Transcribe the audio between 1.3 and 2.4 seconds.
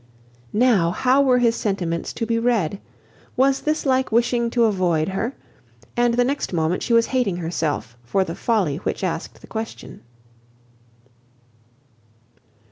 his sentiments to be